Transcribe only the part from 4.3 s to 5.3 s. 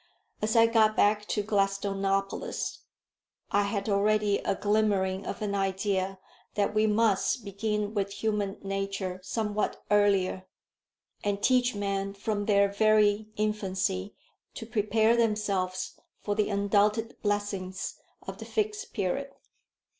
a glimmering